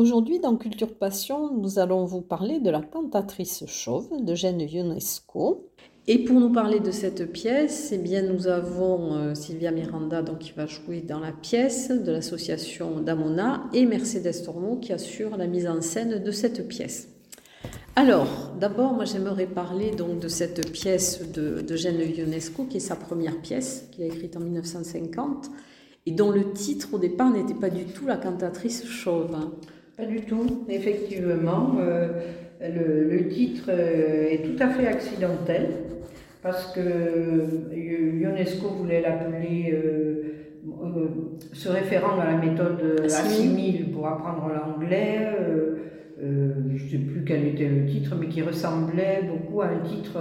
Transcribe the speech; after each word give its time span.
Aujourd'hui, 0.00 0.40
dans 0.40 0.56
Culture 0.56 0.94
Passion, 0.94 1.52
nous 1.52 1.78
allons 1.78 2.06
vous 2.06 2.22
parler 2.22 2.58
de 2.58 2.70
la 2.70 2.80
cantatrice 2.80 3.66
chauve 3.66 4.08
de 4.24 4.34
Jeanne 4.34 4.62
Ionesco. 4.62 5.68
Et 6.06 6.24
pour 6.24 6.40
nous 6.40 6.50
parler 6.50 6.80
de 6.80 6.90
cette 6.90 7.30
pièce, 7.30 7.90
eh 7.92 7.98
bien, 7.98 8.22
nous 8.22 8.46
avons 8.46 9.12
euh, 9.12 9.34
Sylvia 9.34 9.72
Miranda 9.72 10.22
donc, 10.22 10.38
qui 10.38 10.52
va 10.52 10.64
jouer 10.64 11.02
dans 11.02 11.20
la 11.20 11.32
pièce 11.32 11.90
de 11.90 12.12
l'association 12.12 13.00
Damona 13.00 13.68
et 13.74 13.84
Mercedes 13.84 14.42
Tormo 14.42 14.76
qui 14.76 14.94
assure 14.94 15.36
la 15.36 15.46
mise 15.46 15.68
en 15.68 15.82
scène 15.82 16.22
de 16.22 16.30
cette 16.30 16.66
pièce. 16.66 17.10
Alors, 17.94 18.54
d'abord, 18.58 18.94
moi 18.94 19.04
j'aimerais 19.04 19.48
parler 19.48 19.90
donc 19.90 20.18
de 20.18 20.28
cette 20.28 20.72
pièce 20.72 21.30
de, 21.30 21.60
de 21.60 21.76
Jeanne 21.76 22.00
Ionesco 22.00 22.64
qui 22.64 22.78
est 22.78 22.80
sa 22.80 22.96
première 22.96 23.38
pièce 23.42 23.86
qu'il 23.92 24.04
a 24.04 24.06
écrite 24.06 24.34
en 24.34 24.40
1950 24.40 25.50
et 26.06 26.12
dont 26.12 26.30
le 26.30 26.54
titre 26.54 26.94
au 26.94 26.98
départ 26.98 27.30
n'était 27.30 27.52
pas 27.52 27.68
du 27.68 27.84
tout 27.84 28.06
la 28.06 28.16
cantatrice 28.16 28.86
chauve. 28.86 29.36
Pas 30.00 30.06
du 30.06 30.22
tout, 30.22 30.64
effectivement. 30.70 31.76
Euh, 31.78 32.08
le, 32.62 33.28
titre 33.28 33.64
euh, 33.68 34.30
est 34.30 34.38
tout 34.38 34.62
à 34.62 34.68
fait 34.68 34.86
accidentel 34.86 35.68
parce 36.42 36.72
que 36.72 36.80
UNESCO 37.70 38.68
voulait 38.68 39.02
l'appeler, 39.02 39.74
euh, 39.74 40.46
se 41.52 41.68
référant 41.68 42.18
à 42.18 42.32
la 42.32 42.38
méthode 42.38 43.02
assimile 43.04 43.90
pour 43.90 44.06
apprendre 44.06 44.48
l'anglais. 44.48 45.18
je 46.18 46.24
ne 46.24 46.88
sais 46.88 46.96
plus 46.96 47.22
quel 47.26 47.46
était 47.48 47.68
le 47.68 47.84
titre, 47.84 48.16
mais 48.18 48.28
qui 48.28 48.40
ressemblait 48.40 49.20
beaucoup 49.30 49.60
à 49.60 49.66
un 49.66 49.80
titre 49.80 50.18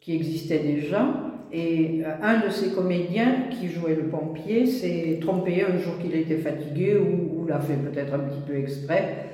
qui 0.00 0.14
existait 0.14 0.60
déjà. 0.60 1.06
Et 1.52 2.02
un 2.22 2.46
de 2.46 2.50
ces 2.50 2.70
comédiens 2.70 3.48
qui 3.50 3.68
jouait 3.68 3.94
le 3.94 4.04
pompier 4.04 4.64
s'est 4.64 5.18
trompé 5.20 5.64
un 5.64 5.76
jour 5.76 5.98
qu'il 5.98 6.14
était 6.14 6.38
fatigué 6.38 6.96
ou 6.96 7.27
l'a 7.48 7.60
fait 7.60 7.74
peut-être 7.74 8.14
un 8.14 8.20
petit 8.20 8.40
peu 8.46 8.56
exprès, 8.56 9.28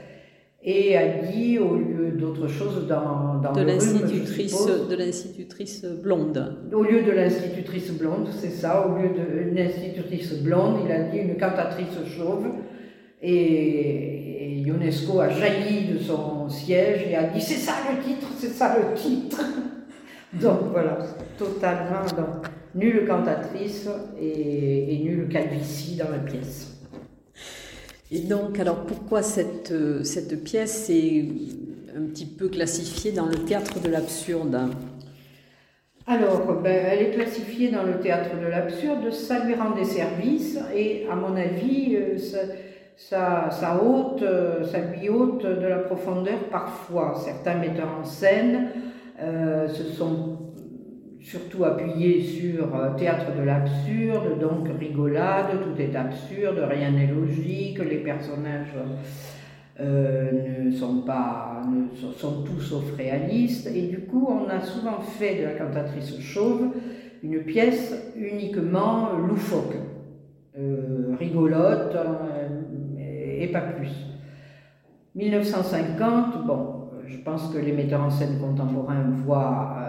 et 0.66 0.96
a 0.96 1.18
dit, 1.30 1.58
au 1.58 1.76
lieu 1.76 2.12
d'autre 2.12 2.48
chose 2.48 2.86
dans, 2.88 3.38
dans 3.42 3.52
de 3.52 3.60
l'institutrice 3.60 4.66
de 4.88 4.96
l'institutrice 4.96 5.84
blonde. 5.84 6.56
Au 6.72 6.82
lieu 6.82 7.02
de 7.02 7.10
l'institutrice 7.10 7.90
blonde, 7.92 8.28
c'est 8.40 8.48
ça, 8.48 8.86
au 8.88 8.98
lieu 8.98 9.10
de 9.10 9.54
l'institutrice 9.54 10.32
blonde, 10.40 10.78
il 10.86 10.90
a 10.90 11.00
dit 11.02 11.18
une 11.18 11.36
cantatrice 11.36 11.98
chauve, 12.16 12.46
et, 13.20 14.62
UNESCO 14.66 15.20
a 15.20 15.28
jailli 15.28 15.92
de 15.92 15.98
son 15.98 16.48
siège 16.48 17.02
et 17.10 17.16
a 17.16 17.24
dit 17.24 17.40
c'est 17.40 17.54
ça 17.54 17.74
le 17.90 18.02
titre, 18.02 18.28
c'est 18.38 18.48
ça 18.48 18.76
le 18.78 18.94
titre. 18.94 19.42
donc 20.32 20.70
voilà, 20.72 20.98
totalement, 21.38 22.06
donc, 22.16 22.46
nulle 22.74 23.06
cantatrice 23.06 23.88
et, 24.18 24.94
et 24.94 24.98
nulle 25.04 25.28
calvitie 25.28 25.96
dans 25.96 26.10
la 26.10 26.18
pièce. 26.18 26.73
Et 28.14 28.20
donc, 28.20 28.60
alors 28.60 28.84
pourquoi 28.86 29.22
cette, 29.22 29.72
euh, 29.72 30.04
cette 30.04 30.44
pièce 30.44 30.88
est 30.88 31.24
un 31.96 32.02
petit 32.02 32.26
peu 32.26 32.48
classifiée 32.48 33.10
dans 33.10 33.26
le 33.26 33.34
théâtre 33.34 33.80
de 33.80 33.88
l'absurde 33.90 34.70
alors, 36.06 36.60
ben, 36.62 36.84
elle 36.86 37.00
est 37.00 37.10
classifiée 37.12 37.70
dans 37.70 37.82
le 37.82 37.98
théâtre 37.98 38.38
de 38.38 38.46
l'absurde, 38.46 39.10
ça 39.10 39.42
lui 39.42 39.54
rend 39.54 39.70
des 39.70 39.86
services 39.86 40.58
et 40.76 41.06
à 41.10 41.16
mon 41.16 41.34
avis, 41.34 41.96
euh, 41.96 42.18
ça, 42.18 43.48
ça, 43.50 43.80
euh, 44.20 44.64
ça 44.64 44.78
lui 44.80 45.08
ôte 45.08 45.46
de 45.46 45.66
la 45.66 45.78
profondeur 45.78 46.38
parfois. 46.50 47.14
Certains 47.24 47.58
metteurs 47.58 47.88
en 48.02 48.04
scène 48.04 48.68
se 49.18 49.84
sont 49.96 50.33
surtout 51.24 51.64
appuyé 51.64 52.22
sur 52.22 52.76
euh, 52.76 52.94
théâtre 52.98 53.34
de 53.34 53.42
l'absurde, 53.42 54.38
donc 54.38 54.68
rigolade, 54.78 55.58
tout 55.62 55.80
est 55.80 55.96
absurde, 55.96 56.58
rien 56.68 56.90
n'est 56.90 57.06
logique, 57.06 57.78
les 57.78 57.96
personnages 57.96 58.74
euh, 59.80 60.64
ne 60.66 60.70
sont 60.70 61.00
pas, 61.00 61.62
ne, 61.66 62.12
sont 62.12 62.42
tous 62.42 62.60
sauf 62.60 62.94
réalistes, 62.96 63.70
et 63.74 63.86
du 63.86 64.00
coup 64.00 64.28
on 64.28 64.48
a 64.50 64.60
souvent 64.60 65.00
fait 65.00 65.40
de 65.40 65.44
la 65.44 65.52
cantatrice 65.52 66.20
chauve 66.20 66.74
une 67.22 67.42
pièce 67.42 68.12
uniquement 68.16 69.16
loufoque, 69.16 69.76
euh, 70.58 71.16
rigolote 71.18 71.96
et 72.98 73.48
pas 73.48 73.62
plus. 73.62 73.90
1950, 75.14 76.46
bon, 76.46 76.90
je 77.06 77.16
pense 77.16 77.48
que 77.48 77.58
les 77.58 77.72
metteurs 77.72 78.02
en 78.02 78.10
scène 78.10 78.38
contemporains 78.38 79.04
voient 79.24 79.83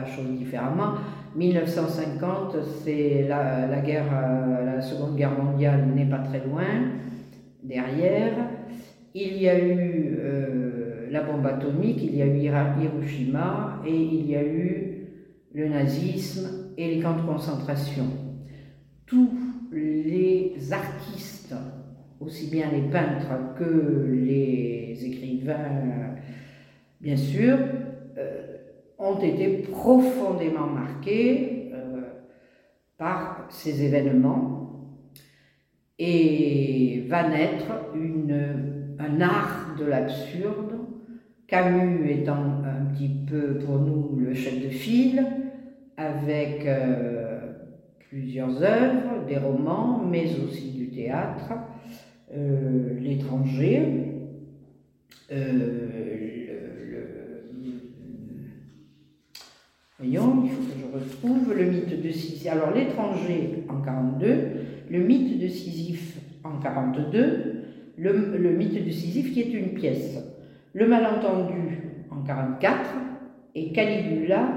la 0.00 0.06
chose 0.06 0.38
différemment. 0.38 0.94
1950, 1.36 2.56
c'est 2.84 3.26
la, 3.28 3.80
guerre, 3.80 4.06
euh, 4.12 4.76
la 4.76 4.80
Seconde 4.80 5.16
Guerre 5.16 5.40
mondiale 5.40 5.86
n'est 5.94 6.08
pas 6.08 6.18
très 6.18 6.44
loin 6.44 6.64
derrière. 7.62 8.32
Il 9.14 9.36
y 9.40 9.48
a 9.48 9.58
eu 9.58 10.18
euh, 10.18 11.08
la 11.10 11.22
bombe 11.22 11.46
atomique, 11.46 12.02
il 12.02 12.16
y 12.16 12.22
a 12.22 12.26
eu 12.26 12.38
Hiroshima 12.38 13.82
et 13.86 13.94
il 13.94 14.30
y 14.30 14.36
a 14.36 14.42
eu 14.44 15.08
le 15.54 15.68
nazisme 15.68 16.72
et 16.76 16.94
les 16.94 17.00
camps 17.00 17.16
de 17.16 17.22
concentration. 17.22 18.06
Tous 19.06 19.30
les 19.72 20.56
artistes, 20.72 21.54
aussi 22.20 22.50
bien 22.50 22.66
les 22.72 22.88
peintres 22.90 23.54
que 23.58 24.08
les 24.12 25.04
écrivains, 25.04 26.14
bien 27.00 27.16
sûr, 27.16 27.58
euh, 28.18 28.56
ont 29.00 29.18
été 29.18 29.48
profondément 29.48 30.66
marqués 30.66 31.70
euh, 31.72 32.02
par 32.98 33.46
ces 33.48 33.82
événements. 33.82 34.58
Et 35.98 37.04
va 37.08 37.28
naître 37.28 37.66
un 38.98 39.20
art 39.20 39.76
de 39.78 39.84
l'absurde, 39.84 40.78
Camus 41.46 42.10
étant 42.10 42.62
un 42.64 42.86
petit 42.94 43.08
peu 43.08 43.58
pour 43.58 43.80
nous 43.80 44.16
le 44.16 44.32
chef 44.32 44.62
de 44.62 44.70
file, 44.70 45.26
avec 45.96 46.64
euh, 46.64 47.40
plusieurs 48.08 48.62
œuvres, 48.62 49.26
des 49.26 49.36
romans, 49.36 50.00
mais 50.08 50.26
aussi 50.44 50.70
du 50.70 50.90
théâtre, 50.90 51.52
euh, 52.32 52.98
l'étranger, 53.00 54.06
Voyons, 60.00 60.44
il 60.44 60.50
faut 60.50 60.62
que 60.62 60.78
je 60.80 60.98
retrouve 60.98 61.54
le 61.54 61.64
mythe 61.66 62.02
de 62.02 62.10
Sisyphe. 62.10 62.50
Alors, 62.50 62.72
l'étranger 62.72 63.64
en 63.68 63.82
42, 63.82 64.38
le 64.88 64.98
mythe 64.98 65.38
de 65.38 65.46
Sisyphe 65.46 66.16
en 66.42 66.58
42, 66.58 67.64
le, 67.98 68.38
le 68.38 68.50
mythe 68.52 68.82
de 68.82 68.90
Sisyphe 68.90 69.34
qui 69.34 69.42
est 69.42 69.52
une 69.52 69.74
pièce. 69.74 70.18
Le 70.72 70.88
malentendu 70.88 72.06
en 72.10 72.22
44 72.22 72.80
et 73.54 73.72
Caligula 73.72 74.48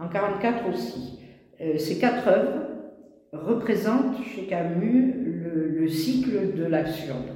en 0.00 0.08
44 0.08 0.68
aussi. 0.68 1.20
Euh, 1.60 1.78
ces 1.78 2.00
quatre 2.00 2.26
œuvres 2.26 2.66
représentent 3.32 4.24
chez 4.24 4.46
Camus 4.46 5.14
le, 5.24 5.68
le 5.68 5.88
cycle 5.88 6.56
de 6.56 6.64
l'absurde. 6.64 7.30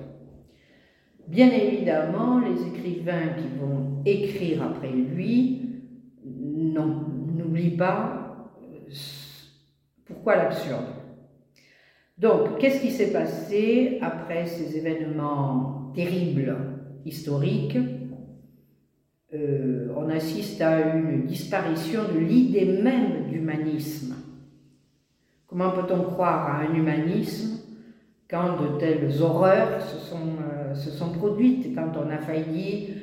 Bien 1.28 1.50
évidemment, 1.52 2.40
les 2.40 2.66
écrivains 2.66 3.28
qui 3.38 3.46
vont 3.60 4.02
écrire 4.04 4.64
après 4.64 4.90
lui 4.90 5.60
non, 6.24 7.04
pas 7.76 8.50
euh, 8.62 8.90
pourquoi 10.06 10.36
l'absurde? 10.36 10.86
Donc, 12.16 12.58
qu'est-ce 12.58 12.80
qui 12.80 12.90
s'est 12.90 13.12
passé 13.12 13.98
après 14.00 14.46
ces 14.46 14.76
événements 14.76 15.92
terribles 15.94 16.56
historiques? 17.04 17.78
Euh, 19.34 19.92
On 19.96 20.08
assiste 20.10 20.60
à 20.60 20.94
une 20.94 21.26
disparition 21.26 22.02
de 22.12 22.18
l'idée 22.18 22.80
même 22.82 23.28
d'humanisme. 23.28 24.14
Comment 25.46 25.70
peut-on 25.70 26.02
croire 26.02 26.48
à 26.48 26.60
un 26.62 26.74
humanisme 26.74 27.60
quand 28.28 28.60
de 28.62 28.78
telles 28.78 29.22
horreurs 29.22 29.80
se 29.80 29.98
sont, 29.98 30.36
euh, 30.42 30.74
se 30.74 30.90
sont 30.90 31.12
produites, 31.12 31.74
quand 31.74 31.92
on 31.96 32.10
a 32.10 32.18
failli 32.18 32.94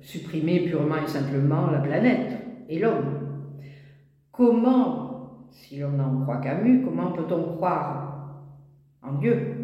supprimer 0.00 0.60
purement 0.60 0.96
et 1.04 1.06
simplement 1.06 1.70
la 1.70 1.80
planète? 1.80 2.38
Et 2.70 2.78
l'homme. 2.78 3.18
Comment 4.32 5.10
si 5.50 5.80
l'on 5.80 5.98
en 5.98 6.22
croit 6.22 6.38
Camus, 6.38 6.82
comment 6.84 7.10
peut-on 7.10 7.56
croire 7.56 8.44
en 9.02 9.14
Dieu 9.14 9.56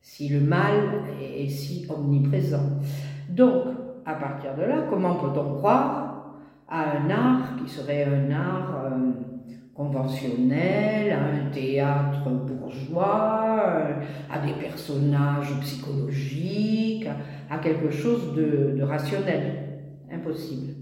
si 0.00 0.28
le 0.30 0.40
mal 0.40 1.04
est, 1.20 1.48
si 1.48 1.86
omniprésent? 1.88 2.80
Donc, 3.28 3.64
à 4.06 4.14
partir 4.14 4.56
de 4.56 4.62
là, 4.62 4.86
comment 4.88 5.16
peut-on 5.16 5.54
croire 5.58 6.34
à 6.68 6.96
un 6.96 7.10
art 7.10 7.56
qui 7.56 7.70
serait 7.70 8.04
un 8.04 8.30
art 8.30 8.74
euh, 8.84 9.12
conventionnel, 9.74 11.12
à 11.12 11.24
un 11.24 11.50
théâtre 11.50 12.28
bourgeois, 12.30 13.88
à 14.30 14.38
des 14.44 14.52
personnages 14.54 15.52
psychologiques, 15.60 17.08
à 17.50 17.58
quelque 17.58 17.90
chose 17.90 18.34
de, 18.34 18.82
rationnel? 18.82 19.68
Impossible. 20.10 20.79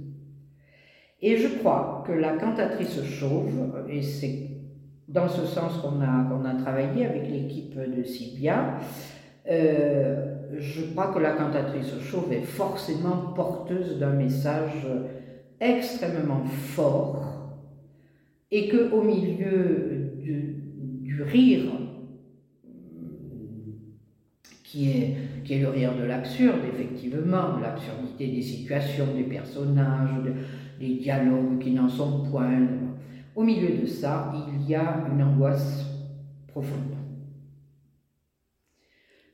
Et 1.20 1.36
je 1.36 1.48
crois 1.58 2.04
que 2.06 2.12
la 2.12 2.36
cantatrice 2.36 3.02
chauve, 3.04 3.84
et 3.88 4.02
c'est 4.02 4.48
dans 5.08 5.28
ce 5.28 5.44
sens 5.46 5.78
qu'on 5.78 6.00
a, 6.00 6.24
qu'on 6.28 6.44
a 6.44 6.54
travaillé 6.54 7.06
avec 7.06 7.28
l'équipe 7.28 7.76
de 7.76 8.04
Sylvia, 8.04 8.78
euh, 9.50 10.34
je 10.58 10.82
crois 10.92 11.12
que 11.12 11.18
la 11.18 11.32
cantatrice 11.32 11.98
chauve 12.00 12.32
est 12.32 12.44
forcément 12.44 13.32
porteuse 13.34 13.98
d'un 13.98 14.12
message 14.12 14.86
extrêmement 15.60 16.44
fort 16.44 17.38
et 18.50 18.68
que 18.68 18.90
au 18.92 19.02
milieu 19.02 20.12
du, 20.16 21.22
rire 21.22 21.72
qui 24.62 24.90
est, 24.90 25.16
qui 25.44 25.54
est 25.54 25.58
le 25.58 25.68
rire 25.68 25.96
de 25.96 26.04
l'absurde, 26.04 26.60
effectivement, 26.72 27.58
l'absurdité 27.60 28.28
des 28.28 28.42
situations, 28.42 29.06
des 29.16 29.24
personnages, 29.24 30.30
des 30.78 30.94
dialogues 30.96 31.58
qui 31.58 31.72
n'en 31.72 31.88
sont 31.88 32.24
point. 32.30 32.66
Au 33.34 33.42
milieu 33.42 33.80
de 33.80 33.86
ça, 33.86 34.32
il 34.52 34.68
y 34.68 34.74
a 34.74 35.06
une 35.12 35.22
angoisse 35.22 35.86
profonde. 36.48 36.98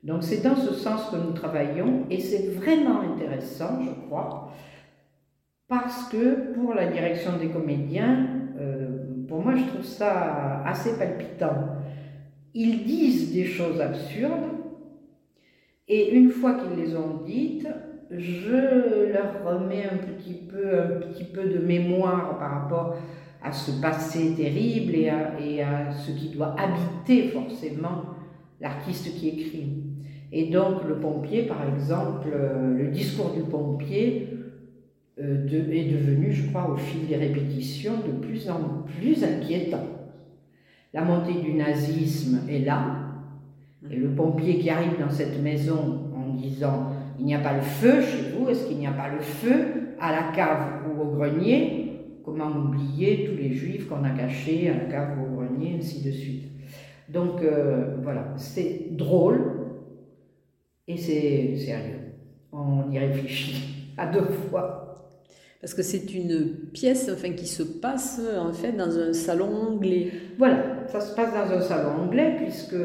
Donc 0.02 0.22
c'est 0.22 0.42
dans 0.42 0.56
ce 0.56 0.74
sens 0.74 1.10
que 1.10 1.16
nous 1.16 1.32
travaillons 1.32 2.04
et 2.10 2.20
c'est 2.20 2.48
vraiment 2.50 3.00
intéressant, 3.00 3.82
je 3.82 4.06
crois, 4.06 4.52
parce 5.66 6.10
que 6.10 6.52
pour 6.52 6.74
la 6.74 6.86
direction 6.86 7.38
des 7.38 7.48
comédiens, 7.48 8.28
euh, 8.60 9.24
pour 9.26 9.42
moi 9.42 9.56
je 9.56 9.64
trouve 9.64 9.84
ça 9.84 10.62
assez 10.66 10.98
palpitant. 10.98 11.68
Ils 12.52 12.84
disent 12.84 13.32
des 13.32 13.46
choses 13.46 13.80
absurdes 13.80 14.52
et 15.88 16.14
une 16.14 16.30
fois 16.30 16.54
qu'ils 16.54 16.84
les 16.84 16.94
ont 16.96 17.22
dites, 17.24 17.66
je 18.18 19.12
leur 19.12 19.44
remets 19.44 19.84
un 19.84 19.96
petit 19.96 20.34
peu, 20.34 20.78
un 20.78 21.00
petit 21.00 21.24
peu 21.24 21.44
de 21.44 21.58
mémoire 21.58 22.38
par 22.38 22.62
rapport 22.62 22.96
à 23.42 23.52
ce 23.52 23.80
passé 23.80 24.34
terrible 24.34 24.94
et 24.94 25.10
à, 25.62 25.92
ce 25.92 26.10
qui 26.12 26.30
doit 26.30 26.56
habiter 26.58 27.28
forcément 27.28 28.04
l'artiste 28.60 29.14
qui 29.14 29.28
écrit. 29.28 29.82
Et 30.32 30.50
donc 30.50 30.84
le 30.88 30.96
pompier, 30.96 31.42
par 31.42 31.58
exemple, 31.68 32.28
euh, 32.32 32.76
le 32.76 32.88
discours 32.88 33.32
du 33.32 33.42
pompier 33.42 34.30
euh, 35.20 35.46
est 35.46 35.92
devenu, 35.92 36.32
je 36.32 36.48
crois, 36.48 36.70
au 36.70 36.76
fil 36.76 37.06
des 37.06 37.16
répétitions, 37.16 37.92
de 38.06 38.26
plus 38.26 38.48
en 38.50 38.84
plus 38.98 39.22
inquiétant. 39.22 39.84
La 40.92 41.02
montée 41.02 41.40
du 41.40 41.52
nazisme 41.52 42.40
est 42.48 42.60
là, 42.60 43.04
et 43.90 43.96
le 43.96 44.08
pompier 44.08 44.58
qui 44.58 44.70
arrive 44.70 44.98
dans 44.98 45.10
cette 45.10 45.42
maison 45.42 46.10
en 46.16 46.34
disant 46.34 46.93
il 47.18 47.26
n'y 47.26 47.34
a 47.34 47.40
pas 47.40 47.54
le 47.54 47.62
feu 47.62 48.00
chez 48.00 48.30
vous, 48.32 48.48
est-ce 48.48 48.66
qu'il 48.66 48.78
n'y 48.78 48.86
a 48.86 48.92
pas 48.92 49.08
le 49.08 49.20
feu 49.20 49.94
à 50.00 50.12
la 50.12 50.32
cave 50.32 50.82
ou 50.88 51.00
au 51.00 51.06
grenier? 51.12 51.80
Comment 52.24 52.48
oublier 52.48 53.26
tous 53.26 53.36
les 53.36 53.52
juifs 53.52 53.88
qu'on 53.88 54.02
a 54.04 54.10
cachés 54.10 54.70
à 54.70 54.74
la 54.74 54.84
cave 54.84 55.18
ou 55.18 55.34
au 55.34 55.36
grenier, 55.36 55.76
ainsi 55.78 56.02
de 56.02 56.10
suite. 56.10 56.44
Donc 57.08 57.42
euh, 57.42 57.96
voilà, 58.02 58.32
c'est 58.36 58.88
drôle, 58.92 59.64
et 60.86 60.96
c'est 60.96 61.56
sérieux. 61.56 62.00
On 62.52 62.90
y 62.90 62.98
réfléchit 62.98 63.92
à 63.96 64.06
deux 64.06 64.24
fois. 64.24 64.80
Parce 65.60 65.72
que 65.72 65.82
c'est 65.82 66.12
une 66.12 66.68
pièce 66.72 67.10
enfin, 67.12 67.30
qui 67.30 67.46
se 67.46 67.62
passe 67.62 68.20
en 68.38 68.52
fait 68.52 68.72
dans 68.72 68.98
un 68.98 69.14
salon 69.14 69.50
anglais. 69.70 70.12
Voilà, 70.36 70.86
ça 70.88 71.00
se 71.00 71.14
passe 71.14 71.32
dans 71.32 71.56
un 71.56 71.60
salon 71.62 72.02
anglais 72.02 72.36
puisque 72.38 72.76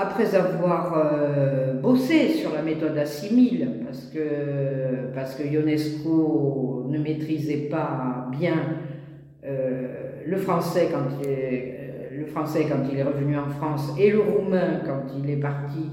après 0.00 0.34
avoir 0.34 0.94
euh, 0.96 1.74
bossé 1.74 2.28
sur 2.28 2.54
la 2.54 2.62
méthode 2.62 2.96
assimile, 2.96 3.68
parce 3.84 4.06
que, 4.06 5.12
parce 5.14 5.34
que 5.34 5.42
Ionesco 5.46 6.86
ne 6.88 6.98
maîtrisait 6.98 7.68
pas 7.70 8.26
bien 8.32 8.54
euh, 9.44 10.22
le, 10.26 10.36
français 10.38 10.88
quand 10.90 11.04
il 11.20 11.28
est, 11.28 11.76
euh, 12.12 12.18
le 12.18 12.24
français 12.24 12.64
quand 12.66 12.82
il 12.90 12.98
est 12.98 13.02
revenu 13.02 13.36
en 13.36 13.48
France 13.48 13.92
et 13.98 14.10
le 14.10 14.20
roumain 14.20 14.80
quand 14.86 15.02
il 15.18 15.28
est 15.28 15.40
parti 15.40 15.90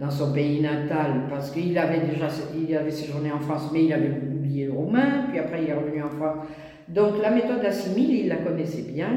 dans 0.00 0.10
son 0.10 0.32
pays 0.32 0.60
natal, 0.60 1.26
parce 1.30 1.52
qu'il 1.52 1.78
avait 1.78 2.00
déjà 2.00 2.26
il 2.56 2.76
avait 2.76 2.90
séjourné 2.90 3.30
en 3.30 3.38
France, 3.38 3.70
mais 3.72 3.84
il 3.84 3.92
avait 3.92 4.10
oublié 4.36 4.66
le 4.66 4.72
roumain, 4.72 5.26
puis 5.28 5.38
après 5.38 5.62
il 5.62 5.70
est 5.70 5.74
revenu 5.74 6.02
en 6.02 6.10
France. 6.10 6.44
Donc 6.88 7.22
la 7.22 7.30
méthode 7.30 7.64
assimile, 7.64 8.24
il 8.24 8.28
la 8.28 8.36
connaissait 8.36 8.82
bien. 8.82 9.10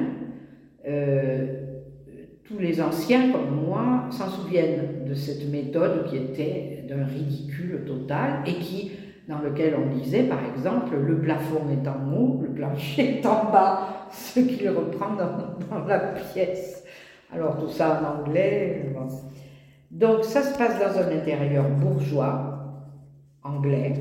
Tous 2.48 2.60
les 2.60 2.82
anciens 2.82 3.32
comme 3.32 3.66
moi 3.66 4.06
s'en 4.10 4.30
souviennent 4.30 5.04
de 5.06 5.14
cette 5.14 5.50
méthode 5.52 6.06
qui 6.10 6.16
était 6.16 6.86
d'un 6.88 7.06
ridicule 7.06 7.84
total 7.86 8.44
et 8.46 8.54
qui, 8.54 8.92
dans 9.28 9.40
lequel 9.40 9.76
on 9.76 9.94
disait 9.94 10.24
par 10.24 10.40
exemple 10.46 10.96
le 10.96 11.20
plafond 11.20 11.64
est 11.70 11.88
en 11.88 12.14
haut, 12.14 12.42
le 12.42 12.50
plancher 12.50 13.20
est 13.20 13.26
en 13.26 13.52
bas, 13.52 14.08
ce 14.12 14.40
qu'il 14.40 14.70
reprend 14.70 15.16
dans, 15.16 15.86
la 15.86 16.00
pièce. 16.00 16.86
Alors 17.34 17.58
tout 17.60 17.70
ça 17.70 18.02
en 18.02 18.22
anglais. 18.22 18.94
Donc 19.92 20.24
ça 20.24 20.42
se 20.42 20.58
passe 20.58 20.80
dans 20.80 21.02
un 21.02 21.18
intérieur 21.18 21.68
bourgeois, 21.70 22.86
anglais, 23.44 23.94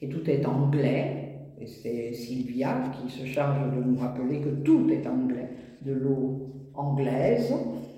et 0.00 0.08
tout 0.08 0.28
est 0.30 0.44
anglais, 0.46 1.38
et 1.60 1.66
c'est 1.66 2.12
Sylvia 2.12 2.76
qui 2.92 3.10
se 3.10 3.24
charge 3.26 3.58
de 3.76 3.82
nous 3.82 3.98
rappeler 3.98 4.40
que 4.40 4.48
tout 4.64 4.88
est 4.90 5.06
anglais, 5.06 5.50
de 5.82 5.92
l'eau 5.92 6.52
anglaise. 6.74 7.52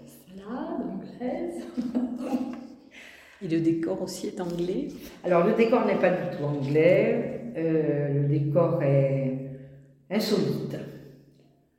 Salade 0.06 0.80
anglaise. 0.90 1.64
et 3.42 3.48
le 3.48 3.60
décor 3.60 4.02
aussi 4.02 4.28
est 4.28 4.40
anglais 4.40 4.88
Alors 5.24 5.46
le 5.46 5.54
décor 5.54 5.84
n'est 5.86 5.98
pas 5.98 6.10
du 6.10 6.36
tout 6.36 6.44
anglais, 6.44 7.52
euh, 7.56 8.22
le 8.22 8.28
décor 8.28 8.82
est 8.82 9.38
insolite. 10.10 10.76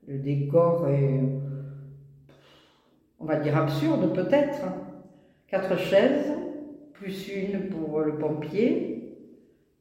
Le 0.07 0.19
décor 0.19 0.87
est, 0.87 1.21
on 3.19 3.25
va 3.25 3.39
dire 3.39 3.57
absurde 3.57 4.13
peut-être, 4.13 4.61
quatre 5.47 5.77
chaises, 5.77 6.31
plus 6.93 7.29
une 7.29 7.69
pour 7.69 8.01
le 8.01 8.17
pompier, 8.17 9.17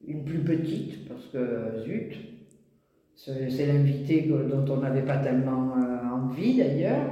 une 0.07 0.25
plus 0.25 0.41
petite, 0.41 1.09
parce 1.09 1.27
que 1.27 1.83
zut, 1.85 2.17
c'est 3.15 3.67
l'invité 3.67 4.23
dont 4.23 4.65
on 4.73 4.79
n'avait 4.79 5.05
pas 5.05 5.19
tellement 5.19 5.77
euh, 5.77 5.94
envie 6.15 6.59
d'ailleurs. 6.59 7.11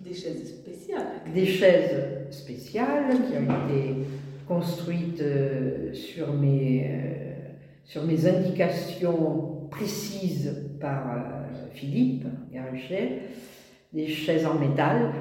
Des 0.00 0.14
chaises 0.14 0.48
spéciales. 0.48 1.06
Des 1.32 1.46
chaises 1.46 2.30
spéciales 2.30 3.16
qui 3.28 3.36
ont 3.36 3.68
été 3.68 3.94
construites 4.48 5.20
euh, 5.20 5.92
sur, 5.92 6.32
mes, 6.32 6.86
euh, 6.90 7.32
sur 7.84 8.04
mes 8.04 8.26
indications 8.26 9.68
précises 9.70 10.68
par 10.80 11.18
Philippe 11.74 12.26
Garuchet, 12.52 13.22
des 13.92 14.08
chaises 14.08 14.46
en 14.46 14.54
métal 14.54 15.12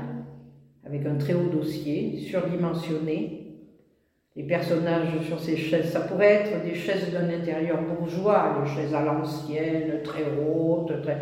avec 0.90 1.06
un 1.06 1.16
très 1.16 1.34
haut 1.34 1.50
dossier, 1.50 2.18
surdimensionné. 2.18 3.36
Les 4.36 4.44
personnages 4.44 5.20
sur 5.28 5.40
ces 5.40 5.58
chaises, 5.58 5.92
ça 5.92 6.02
pourrait 6.02 6.34
être 6.34 6.64
des 6.64 6.74
chaises 6.74 7.12
d'un 7.12 7.30
intérieur 7.30 7.80
bourgeois, 7.82 8.64
des 8.64 8.70
chaises 8.70 8.94
à 8.94 9.04
l'ancienne, 9.04 10.02
très 10.04 10.24
hautes, 10.24 11.02
très, 11.04 11.18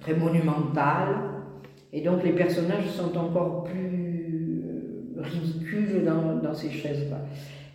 très 0.00 0.14
monumentales. 0.14 1.16
Et 1.92 2.02
donc 2.02 2.22
les 2.24 2.32
personnages 2.32 2.88
sont 2.88 3.16
encore 3.16 3.64
plus 3.64 4.62
ridicules 5.16 6.04
dans, 6.04 6.36
dans 6.36 6.54
ces 6.54 6.70
chaises-là. 6.70 7.18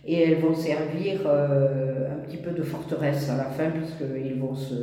Et 0.04 0.20
elles 0.20 0.40
vont 0.40 0.54
servir 0.54 1.20
euh, 1.26 2.14
un 2.14 2.18
petit 2.26 2.36
peu 2.36 2.52
de 2.52 2.62
forteresse 2.62 3.28
à 3.28 3.36
la 3.36 3.44
fin, 3.44 3.70
puisqu'ils 3.70 4.38
vont 4.38 4.54
se, 4.54 4.74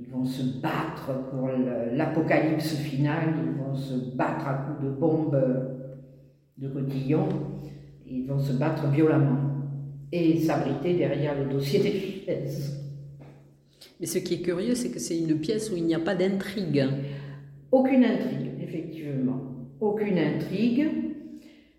ils 0.00 0.08
vont 0.08 0.24
se 0.24 0.60
battre 0.60 1.12
pour 1.30 1.48
l'apocalypse 1.92 2.74
finale, 2.76 3.34
ils 3.44 3.62
vont 3.62 3.74
se 3.74 4.16
battre 4.16 4.48
à 4.48 4.54
coups 4.54 4.84
de 4.84 4.90
bombes 4.90 5.40
de 6.56 6.68
cotillon, 6.68 7.28
ils 8.06 8.26
vont 8.26 8.40
se 8.40 8.52
battre 8.52 8.88
violemment 8.88 9.38
et 10.10 10.38
s'abriter 10.40 10.94
derrière 10.94 11.38
le 11.38 11.52
dossier 11.52 11.80
des 11.80 11.92
chaises. 11.92 12.80
Mais 14.00 14.06
ce 14.06 14.18
qui 14.18 14.34
est 14.34 14.40
curieux, 14.40 14.74
c'est 14.74 14.90
que 14.90 14.98
c'est 14.98 15.18
une 15.18 15.38
pièce 15.38 15.70
où 15.70 15.76
il 15.76 15.84
n'y 15.84 15.94
a 15.94 16.00
pas 16.00 16.14
d'intrigue. 16.14 16.84
Aucune 17.70 18.04
intrigue, 18.04 18.50
effectivement. 18.68 19.40
Aucune 19.80 20.18
intrigue, 20.18 20.88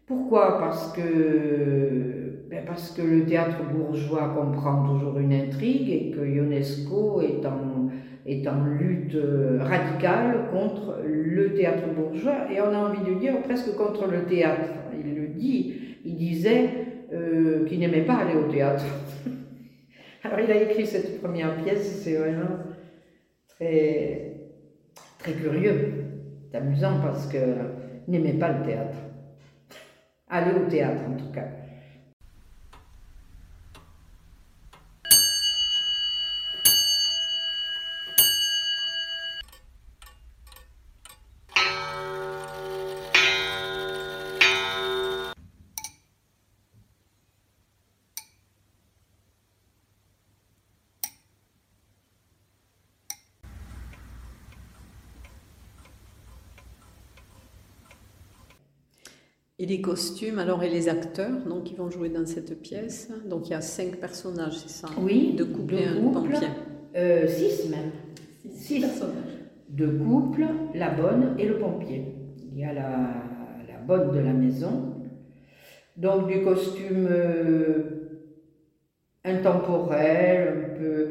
Pourquoi? 0.08 0.58
Parce 0.58 0.91
que, 0.93 2.48
ben 2.50 2.65
parce 2.65 2.91
que 2.91 3.03
le 3.03 3.25
théâtre 3.25 3.60
bourgeois 3.72 4.34
comprend 4.36 4.88
toujours 4.88 5.19
une 5.19 5.34
intrigue 5.34 5.89
et 5.89 6.10
que 6.10 6.25
Ionesco 6.25 7.22
est 7.22 7.46
en, 7.46 8.65
lutte 8.65 9.17
radicale 9.60 10.50
contre 10.51 10.98
le 11.05 11.53
théâtre 11.53 11.88
bourgeois 11.96 12.51
et 12.51 12.60
on 12.60 12.74
a 12.74 12.89
envie 12.89 13.13
de 13.13 13.19
dire 13.19 13.41
presque 13.43 13.75
contre 13.75 14.08
le 14.08 14.24
théâtre. 14.24 14.69
Il 14.98 15.15
le 15.15 15.27
dit, 15.27 15.75
il 16.05 16.15
disait 16.15 16.69
euh, 17.13 17.65
qu'il 17.65 17.79
n'aimait 17.79 18.05
pas 18.05 18.15
aller 18.15 18.36
au 18.36 18.51
théâtre. 18.51 18.86
Alors 20.24 20.39
il 20.39 20.51
a 20.51 20.62
écrit 20.62 20.88
cette 20.88 21.22
première 21.22 21.55
pièce, 21.63 22.01
c'est 22.03 22.15
vraiment 22.15 22.58
très 23.60 25.34
curieux. 25.34 25.99
C'est 26.50 26.58
amusant 26.58 27.00
parce 27.01 27.27
qu'il 27.27 27.56
n'aimait 28.08 28.34
pas 28.34 28.51
le 28.51 28.63
théâtre. 28.63 28.98
Aller 30.29 30.51
au 30.60 30.68
théâtre 30.68 31.01
en 31.08 31.15
tout 31.15 31.32
cas. 31.32 31.59
Et 59.62 59.66
les 59.66 59.82
costumes, 59.82 60.39
alors, 60.39 60.63
et 60.63 60.70
les 60.70 60.88
acteurs, 60.88 61.44
donc, 61.46 61.66
qui 61.66 61.75
vont 61.75 61.89
jouer 61.89 62.08
dans 62.10 62.25
cette 62.25 62.62
pièce. 62.62 63.12
Donc, 63.30 63.48
il 63.48 63.51
y 63.51 63.56
a 63.56 63.62
cinq 63.62 63.98
personnages, 63.98 64.58
c'est 64.58 64.70
ça 64.70 64.88
Oui. 65.01 65.34
Deux 65.38 65.46
couples 65.48 65.75
et 65.75 65.86
un 65.86 66.01
pompier. 66.12 66.48
Euh, 66.96 67.28
six 67.28 67.70
même. 67.70 67.92
Six 68.54 68.80
personnages. 68.80 69.38
Deux 69.68 69.92
couples, 69.98 70.46
la 70.74 70.92
bonne 70.92 71.36
et 71.38 71.46
le 71.46 71.58
pompier. 71.58 72.16
Il 72.54 72.58
y 72.58 72.63
a 72.63 72.74
la, 72.74 72.89
la 73.68 73.78
bonne 73.86 74.12
de 74.13 74.20
la 74.20 74.34
maison. 74.34 74.96
Donc 75.98 76.28
du 76.28 76.42
costume 76.44 77.08
euh, 77.12 77.84
intemporel, 79.25 80.48
un 80.48 80.78
peu, 80.80 81.10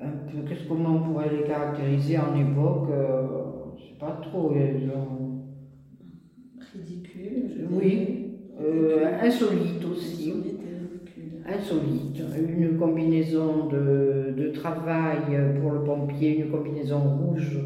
un 0.00 0.10
peu 0.30 0.48
qu'est-ce 0.48 0.66
comment 0.66 0.96
on 0.96 1.12
pourrait 1.12 1.30
les 1.30 1.44
caractériser 1.44 2.18
en 2.18 2.34
époque, 2.34 2.88
euh, 2.90 3.26
je 3.78 3.82
sais 3.88 3.98
pas 4.00 4.18
trop. 4.22 4.52
euh, 4.56 4.86
genre, 4.86 5.18
oui, 7.70 8.36
euh, 8.60 9.06
insolite 9.20 9.84
aussi. 9.90 10.32
Insolite. 11.46 12.22
Une 12.38 12.78
combinaison 12.78 13.66
de, 13.66 14.32
de 14.36 14.48
travail 14.50 15.38
pour 15.60 15.72
le 15.72 15.82
pompier, 15.82 16.38
une 16.38 16.50
combinaison 16.50 17.00
rouge, 17.00 17.58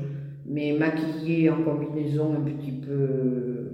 mais 0.46 0.72
maquillée 0.72 1.50
en 1.50 1.62
combinaison 1.62 2.34
un 2.34 2.40
petit 2.40 2.72
peu, 2.72 3.68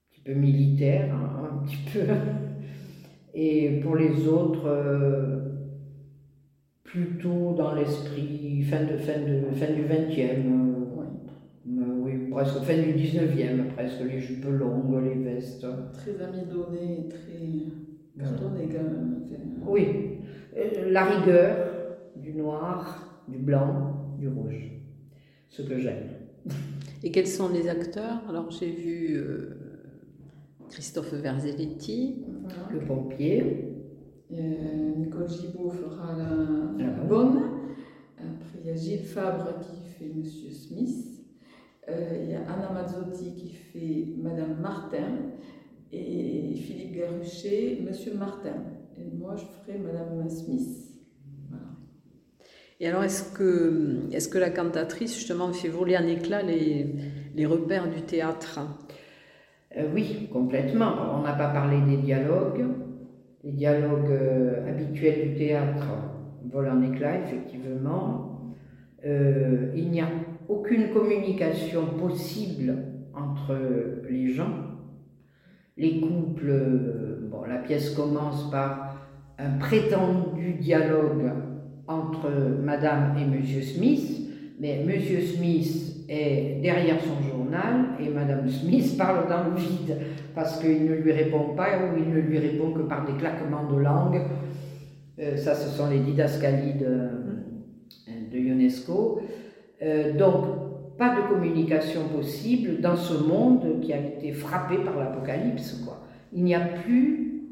un 0.00 0.10
petit 0.10 0.20
peu 0.24 0.32
militaire, 0.34 1.14
hein, 1.14 1.50
un 1.52 1.66
petit 1.66 1.78
peu. 1.92 2.00
Et 3.34 3.80
pour 3.82 3.96
les 3.96 4.28
autres, 4.28 4.66
euh, 4.66 5.38
plutôt 6.84 7.54
dans 7.56 7.74
l'esprit 7.74 8.62
fin, 8.62 8.84
de, 8.84 8.98
fin, 8.98 9.20
de, 9.20 9.54
fin 9.54 9.72
du 9.72 9.82
20e. 9.82 10.71
Ouais. 11.64 11.84
oui, 12.02 12.12
presque 12.30 12.58
fin 12.62 12.74
du 12.76 12.92
19e, 12.94 13.72
presque 13.74 14.00
les 14.00 14.18
jupes 14.20 14.44
longues, 14.46 15.02
les 15.04 15.14
vestes. 15.22 15.66
Très 15.92 16.20
amidonné, 16.22 17.08
très 17.08 18.18
cartonné 18.18 18.68
quand 18.68 18.82
même. 18.82 19.24
Oui, 19.66 19.86
euh, 20.56 20.90
la 20.90 21.04
rigueur 21.04 21.96
du 22.16 22.34
noir, 22.34 23.22
du 23.28 23.38
blanc, 23.38 24.14
du 24.18 24.28
rouge. 24.28 24.72
Ce 25.48 25.62
que 25.62 25.78
j'aime. 25.78 26.08
Et 27.04 27.10
quels 27.10 27.26
sont 27.28 27.48
les 27.50 27.68
acteurs? 27.68 28.22
Alors, 28.28 28.50
j'ai 28.50 28.70
vu 28.70 29.16
euh, 29.16 29.50
Christophe 30.70 31.14
Verzelletti. 31.14 32.24
voilà. 32.42 32.68
Le 32.72 32.80
pompier, 32.86 33.68
Euh, 34.32 34.94
Nicole 34.96 35.28
Gibaud 35.28 35.68
fera 35.70 36.16
la, 36.16 36.30
La 36.78 36.90
la 36.96 37.02
bonne. 37.04 37.36
Après, 38.16 38.58
il 38.64 38.66
y 38.66 38.70
a 38.70 38.74
Gilles 38.76 39.04
Fabre 39.04 39.58
qui 39.60 39.76
fait 39.92 40.10
Monsieur 40.14 40.50
Smith. 40.50 41.21
Euh, 41.88 42.22
il 42.22 42.30
y 42.30 42.34
a 42.34 42.40
Anna 42.42 42.70
Mazzotti 42.72 43.34
qui 43.34 43.48
fait 43.50 44.14
Madame 44.16 44.60
Martin. 44.60 45.32
Et 45.92 46.54
Philippe 46.54 46.96
Garuchet, 46.96 47.80
Monsieur 47.86 48.14
Martin. 48.14 48.62
Et 48.96 49.14
moi, 49.14 49.36
je 49.36 49.44
ferai 49.44 49.78
Madame 49.78 50.28
Smith. 50.28 50.88
Voilà. 51.50 51.64
Et 52.80 52.88
alors, 52.88 53.04
est-ce 53.04 53.34
que, 53.36 54.08
est 54.10 54.30
que 54.30 54.38
la 54.38 54.50
cantatrice, 54.50 55.14
justement, 55.14 55.52
fait 55.52 55.68
voler 55.68 55.96
en 55.98 56.06
éclat 56.06 56.42
les, 56.42 56.94
les 57.34 57.46
repères 57.46 57.90
du 57.90 58.02
théâtre? 58.02 58.60
Euh, 59.76 59.86
oui, 59.94 60.28
complètement. 60.32 61.18
On 61.18 61.22
n'a 61.22 61.32
pas 61.34 61.48
parlé 61.48 61.80
des 61.82 62.00
dialogues. 62.00 62.64
Les 63.44 63.52
dialogues 63.52 64.10
euh, 64.10 64.68
habituels 64.68 65.30
du 65.30 65.34
théâtre 65.34 65.86
volent 66.50 66.76
en 66.78 66.82
éclats, 66.82 67.18
effectivement. 67.20 68.54
Euh, 69.04 69.72
il 69.74 69.90
n'y 69.90 70.00
a 70.00 70.08
aucune 70.48 70.90
communication 70.90 71.86
possible 71.98 72.76
entre 73.14 73.56
les 74.10 74.32
gens. 74.32 74.52
Les 75.76 76.00
couples, 76.00 76.48
euh, 76.48 77.28
bon, 77.30 77.44
la 77.44 77.58
pièce 77.58 77.90
commence 77.90 78.50
par 78.50 78.96
un 79.38 79.58
prétendu 79.58 80.54
dialogue 80.54 81.32
entre 81.88 82.30
Madame 82.62 83.16
et 83.18 83.24
Monsieur 83.24 83.62
Smith, 83.62 84.28
mais 84.60 84.84
Monsieur 84.86 85.20
Smith 85.20 86.04
est 86.08 86.60
derrière 86.62 86.98
son 87.00 87.26
journal 87.28 87.96
et 88.00 88.08
Madame 88.08 88.48
Smith 88.48 88.96
parle 88.98 89.28
dans 89.28 89.44
le 89.50 89.56
vide 89.56 89.96
parce 90.34 90.60
qu'il 90.60 90.84
ne 90.84 90.94
lui 90.94 91.12
répond 91.12 91.54
pas 91.56 91.78
ou 91.78 91.98
il 91.98 92.10
ne 92.10 92.20
lui 92.20 92.38
répond 92.38 92.72
que 92.72 92.82
par 92.82 93.06
des 93.06 93.14
claquements 93.14 93.70
de 93.70 93.76
langue. 93.76 94.22
Euh, 95.18 95.36
ça, 95.36 95.54
ce 95.54 95.68
sont 95.68 95.90
les 95.90 96.00
didascalies 96.00 96.74
de, 96.74 97.08
de 98.30 98.38
Ionesco. 98.38 99.20
Euh, 99.82 100.12
donc, 100.16 100.96
pas 100.96 101.16
de 101.16 101.28
communication 101.28 102.08
possible 102.08 102.80
dans 102.80 102.96
ce 102.96 103.14
monde 103.14 103.80
qui 103.80 103.92
a 103.92 103.98
été 103.98 104.32
frappé 104.32 104.78
par 104.78 104.96
l'apocalypse. 104.98 105.82
quoi. 105.84 106.02
Il 106.32 106.44
n'y 106.44 106.54
a 106.54 106.60
plus 106.60 107.42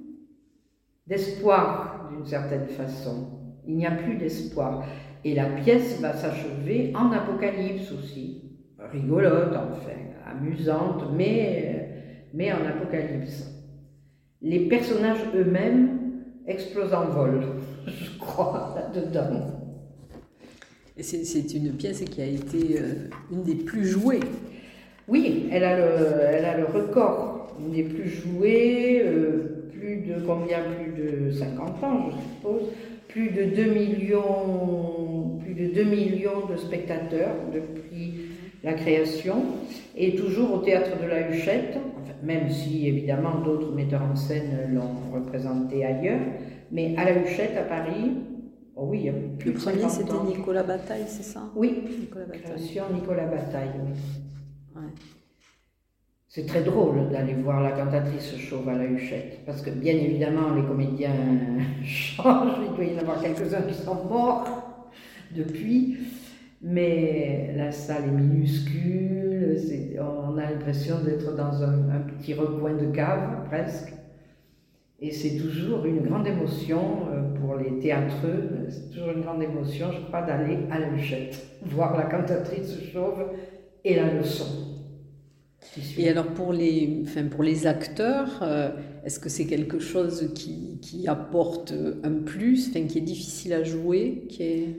d'espoir 1.07 2.09
d'une 2.11 2.25
certaine 2.25 2.69
façon. 2.69 3.41
Il 3.67 3.77
n'y 3.77 3.87
a 3.87 3.91
plus 3.91 4.17
d'espoir. 4.17 4.85
Et 5.25 5.35
la 5.35 5.47
pièce 5.47 6.01
va 6.01 6.13
s'achever 6.13 6.93
en 6.95 7.11
apocalypse 7.13 7.91
aussi. 7.93 8.45
Rigolote, 8.79 9.55
enfin, 9.55 9.99
amusante, 10.27 11.05
mais, 11.13 12.29
mais 12.33 12.53
en 12.53 12.65
apocalypse. 12.67 13.47
Les 14.41 14.69
personnages 14.69 15.25
eux-mêmes 15.35 15.99
explosent 16.47 16.95
en 16.95 17.07
vol, 17.07 17.43
je 17.87 18.19
crois, 18.19 18.75
là-dedans. 18.77 19.61
C'est, 21.03 21.55
une 21.55 21.73
pièce 21.73 22.03
qui 22.03 22.21
a 22.21 22.27
été 22.27 22.79
euh, 22.79 23.09
une 23.33 23.43
des 23.43 23.55
plus 23.55 23.87
jouées. 23.87 24.21
Oui, 25.09 25.49
elle 25.51 25.65
a 25.65 25.77
le, 25.77 26.65
record, 26.67 27.57
une 27.59 27.73
des 27.73 27.83
plus 27.83 28.09
jouées, 28.09 29.03
euh, 29.05 29.71
plus 29.73 29.97
de 29.99 30.21
combien? 30.27 30.59
Plus 30.61 31.03
de 31.03 31.31
50 31.33 31.85
ans, 31.85 32.11
je 32.11 32.17
suppose. 32.17 32.69
Plus 33.09 33.31
de 33.31 33.45
2 33.57 33.65
millions, 33.73 35.39
plus 35.43 35.55
de 35.55 35.75
2 35.75 35.85
millions 35.85 36.47
de 36.51 36.57
spectateurs 36.57 37.35
depuis 37.53 38.15
la 38.63 38.75
création, 38.75 39.43
et 39.97 40.15
toujours 40.15 40.55
au 40.55 40.59
théâtre 40.59 41.01
de 41.03 41.09
la 41.09 41.31
Huchette, 41.31 41.79
même 42.23 42.51
si 42.51 42.87
évidemment 42.87 43.41
d'autres 43.41 43.73
metteurs 43.75 44.03
en 44.03 44.15
scène 44.15 44.71
l'ont 44.73 45.19
représenté 45.19 45.85
ailleurs, 45.85 46.21
mais 46.71 46.95
à 46.97 47.05
la 47.05 47.19
Huchette 47.23 47.57
à 47.57 47.63
Paris, 47.63 48.13
oh 48.81 48.87
oui, 48.89 48.99
il 49.01 49.07
y 49.07 49.09
a 49.09 49.13
plus 49.39 49.53
Le 49.53 49.59
premier, 49.59 49.83
50 49.83 49.91
c'était. 49.91 50.39
Nicolas 50.39 50.63
Bataille, 50.63 51.05
c'est 51.07 51.23
ça? 51.23 51.43
Oui, 51.55 51.83
Nicolas 52.01 52.25
Bataille. 52.25 52.83
Nicolas 52.93 53.27
Bataille, 53.27 53.71
oui. 53.85 53.93
Ouais. 54.75 54.89
C'est 56.29 56.47
très 56.47 56.63
drôle 56.63 57.11
d'aller 57.11 57.35
voir 57.35 57.61
la 57.61 57.73
cantatrice 57.73 58.37
chauve 58.37 58.69
à 58.69 58.77
la 58.77 58.85
Huchette, 58.85 59.45
parce 59.45 59.63
que 59.63 59.71
bien 59.71 59.95
évidemment 59.95 60.55
les 60.55 60.63
comédiens 60.63 61.11
changent, 61.85 62.59
il 62.69 62.75
doit 62.77 62.85
y 62.85 62.97
en 62.97 63.01
avoir 63.01 63.21
quelques-uns 63.21 63.63
qui 63.63 63.75
sont 63.75 64.05
morts 64.05 64.89
depuis, 65.35 65.99
mais 66.63 67.53
la 67.57 67.73
salle 67.73 68.05
est 68.05 68.13
minuscule, 68.13 69.57
on 70.01 70.39
a 70.39 70.51
l'impression 70.51 71.01
d'être 71.01 71.35
dans 71.35 71.63
un, 71.63 71.91
un 71.91 72.01
petit 72.01 72.35
recoin 72.35 72.75
de 72.75 72.87
cave 72.93 73.49
presque, 73.49 73.93
et 75.03 75.11
c'est 75.13 75.37
toujours 75.37 75.87
une 75.87 76.01
grande 76.01 76.27
émotion 76.27 77.09
euh, 77.11 77.23
pour 77.41 77.57
les 77.57 77.79
théâtreux, 77.79 78.67
c'est 78.69 78.91
toujours 78.91 79.13
une 79.13 79.23
grande 79.23 79.43
émotion, 79.43 79.91
je 79.93 80.01
crois, 80.07 80.23
d'aller 80.23 80.59
à 80.71 80.79
la 80.79 80.89
voir 81.63 81.97
la 81.97 82.05
cantatrice 82.05 82.77
chauve 82.93 83.25
et 83.85 83.97
la 83.97 84.13
leçon. 84.13 84.67
Et 85.97 86.09
alors 86.09 86.27
pour 86.27 86.53
les, 86.53 87.03
enfin 87.05 87.25
pour 87.29 87.43
les 87.43 87.67
acteurs, 87.67 88.41
euh, 88.43 88.71
est-ce 89.05 89.21
que 89.21 89.29
c'est 89.29 89.47
quelque 89.47 89.79
chose 89.79 90.33
qui, 90.35 90.79
qui, 90.83 91.07
apporte 91.07 91.73
un 92.03 92.13
plus, 92.13 92.71
enfin, 92.71 92.87
qui 92.87 92.99
est 92.99 93.03
difficile 93.03 93.53
à 93.53 93.63
jouer, 93.63 94.25
qui 94.29 94.43
est 94.43 94.77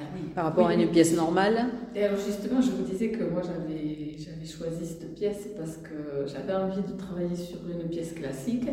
ah 0.00 0.34
par 0.34 0.44
rapport 0.44 0.68
à 0.68 0.74
une 0.74 0.88
pièce 0.88 1.14
normale. 1.16 1.66
Et 1.94 2.04
alors 2.04 2.18
justement, 2.18 2.60
je 2.60 2.70
vous 2.70 2.84
disais 2.84 3.10
que 3.10 3.24
moi 3.24 3.42
j'avais, 3.42 4.16
j'avais 4.18 4.46
choisi 4.46 4.86
cette 4.86 5.14
pièce 5.14 5.48
parce 5.56 5.76
que 5.76 6.26
j'avais 6.26 6.54
envie 6.54 6.82
de 6.82 6.96
travailler 6.96 7.36
sur 7.36 7.58
une 7.68 7.88
pièce 7.88 8.12
classique 8.12 8.68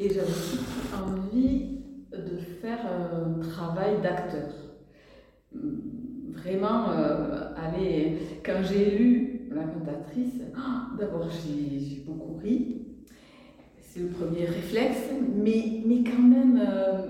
et 0.00 0.08
j'avais 0.08 0.28
envie 0.94 1.78
de 2.12 2.36
faire 2.60 2.78
un 2.86 3.40
travail 3.40 4.00
d'acteur. 4.02 4.48
Vraiment, 5.52 6.90
euh, 6.90 7.52
aller, 7.56 8.18
quand 8.44 8.62
j'ai 8.62 8.96
lu 8.96 9.48
la 9.50 9.64
cantatrice, 9.64 10.42
ah, 10.56 10.88
d'abord 10.98 11.28
j'ai 11.30 12.02
beaucoup 12.06 12.36
ri, 12.36 12.78
c'est 13.80 14.00
le 14.00 14.08
premier 14.08 14.44
réflexe, 14.44 15.10
mais, 15.34 15.82
mais 15.84 16.04
quand 16.04 16.22
même, 16.22 16.60
euh, 16.60 17.08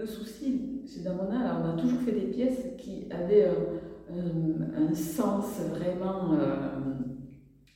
le, 0.00 0.06
souci 0.06 0.71
chez 0.92 1.00
Damona, 1.00 1.62
on 1.62 1.70
a 1.70 1.80
toujours 1.80 2.00
fait 2.00 2.12
des 2.12 2.26
pièces 2.26 2.66
qui 2.78 3.06
avaient 3.10 3.48
un, 3.48 4.94
sens 4.94 5.60
vraiment 5.70 6.34
euh, 6.34 6.92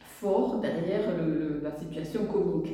fort 0.00 0.60
derrière 0.60 1.02
la 1.62 1.70
situation 1.74 2.26
comique. 2.26 2.72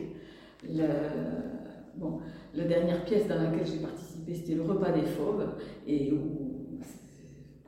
bon, 1.97 2.19
la 2.55 2.65
dernière 2.65 3.05
pièce 3.05 3.29
dans 3.29 3.37
laquelle 3.37 3.67
j'ai 3.67 3.79
participé, 3.79 4.35
c'était 4.35 4.55
Le 4.55 4.63
repas 4.63 4.91
des 4.91 5.07
fauves, 5.07 5.47
et 5.87 6.11
vous 6.11 6.81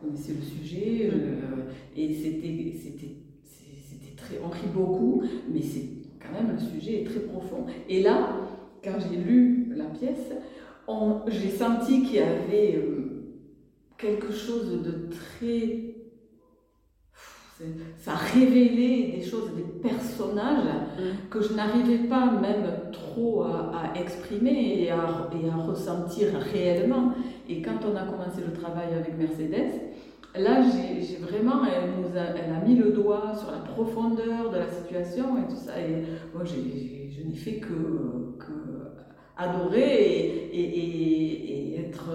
connaissez 0.01 0.35
le 0.35 0.43
sujet, 0.43 1.11
euh, 1.13 1.71
et 1.97 2.13
c'était 2.13 2.75
on 4.43 4.49
rit 4.49 4.73
beaucoup, 4.75 5.23
mais 5.53 5.61
c'est 5.61 5.87
quand 6.21 6.33
même 6.33 6.57
le 6.57 6.59
sujet 6.59 7.05
très 7.05 7.21
profond. 7.21 7.67
Et 7.89 8.03
là, 8.03 8.37
quand 8.83 8.99
j'ai 8.99 9.17
lu 9.19 9.73
la 9.77 9.85
pièce, 9.85 10.33
j'ai 11.29 11.51
senti 11.51 12.03
qu'il 12.03 12.17
y 12.17 12.19
avait 12.21 12.77
euh, 12.77 13.35
quelque 13.97 14.33
chose 14.33 14.83
de 14.83 15.09
très 15.11 15.95
ça 17.99 18.15
révélait 18.15 19.17
des 19.17 19.23
choses, 19.23 19.53
des 19.55 19.63
personnages 19.89 20.65
mm. 20.99 21.29
que 21.31 21.41
je 21.41 21.55
n'arrivais 21.55 22.09
pas 22.09 22.33
même 22.33 22.67
trop 22.93 23.45
à, 23.45 23.93
exprimer 23.95 24.83
et 24.83 24.91
à, 24.91 25.31
et 25.33 25.49
à, 25.49 25.57
ressentir 25.57 26.29
réellement. 26.53 27.13
Et 27.49 27.63
quand 27.63 27.79
on 27.85 27.97
a 27.97 28.03
commencé 28.03 28.43
le 28.45 28.53
travail 28.53 28.93
avec 28.95 29.17
Mercedes, 29.17 29.95
Là, 30.37 30.63
j'ai 30.63 31.17
vraiment, 31.19 31.63
elle, 31.65 31.91
nous 32.03 32.19
a, 32.19 32.25
elle 32.37 32.53
a 32.53 32.67
mis 32.67 32.75
le 32.75 32.91
doigt 32.91 33.33
sur 33.37 33.53
la 33.53 33.59
profondeur 33.59 34.51
de 34.51 34.57
la 34.57 34.69
situation 34.69 35.39
et 35.39 35.49
tout 35.49 35.57
ça. 35.57 35.81
Et 35.81 36.03
moi, 36.35 36.43
je 36.45 37.23
n'ai 37.23 37.37
fait 37.37 37.61
que, 37.61 37.69
adorer 39.37 40.51
et, 40.53 41.81
être 41.81 42.11